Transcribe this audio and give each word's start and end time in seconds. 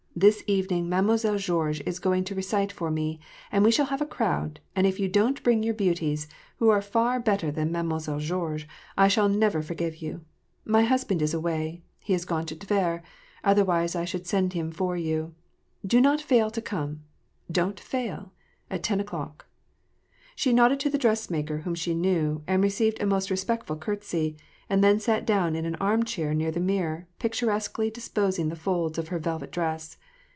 This 0.13 0.43
evening 0.45 0.87
Mademoiselle 0.87 1.37
Georges 1.39 1.81
is 1.87 1.97
going 1.97 2.25
to 2.25 2.35
recite 2.35 2.71
for 2.71 2.91
me, 2.91 3.19
and 3.51 3.63
we 3.63 3.71
shall 3.71 3.87
have 3.87 4.01
a 4.01 4.05
crowd, 4.05 4.59
and 4.75 4.85
if 4.85 4.99
you 4.99 5.09
don't 5.09 5.41
bring 5.41 5.63
your 5.63 5.73
beauties, 5.73 6.27
who 6.57 6.69
are 6.69 6.81
far 6.81 7.19
better 7.19 7.49
than 7.49 7.71
Mademoi 7.71 8.01
selle 8.01 8.19
Georges, 8.19 8.67
I 8.95 9.07
shall 9.07 9.27
never 9.29 9.63
forgive 9.63 9.95
you. 9.95 10.21
My 10.63 10.83
husband 10.83 11.23
is 11.23 11.33
away, 11.33 11.81
he 12.03 12.13
is 12.13 12.25
gone 12.25 12.45
to 12.47 12.55
Tver; 12.55 13.01
otherwise 13.43 13.95
I 13.95 14.05
should 14.05 14.27
send 14.27 14.53
him 14.53 14.69
for 14.69 14.95
you. 14.95 15.33
Do 15.83 15.99
not 15.99 16.21
fail 16.21 16.51
to 16.51 16.61
come. 16.61 17.01
Don't 17.51 17.79
fail— 17.79 18.31
at 18.69 18.83
ten 18.83 18.99
o'clock." 18.99 19.47
She 20.35 20.53
nodded 20.53 20.79
to 20.81 20.89
the 20.91 20.99
dressmaker, 20.99 21.59
whom 21.59 21.73
she 21.73 21.95
knew, 21.95 22.43
and 22.45 22.61
received 22.61 23.01
a 23.01 23.07
most 23.07 23.31
respectful 23.31 23.75
courtesy, 23.75 24.37
and 24.69 24.83
then 24.83 24.99
sat 24.99 25.25
down 25.25 25.55
in 25.55 25.65
an 25.65 25.75
arm 25.75 26.03
chair 26.05 26.35
near 26.35 26.51
the 26.51 26.59
mirror, 26.59 27.07
picturesquely 27.17 27.89
disposing 27.89 28.49
the 28.49 28.55
folds 28.55 28.99
of 28.99 29.07
her 29.07 29.17
velvet 29.19 29.51
dress. 29.51 29.97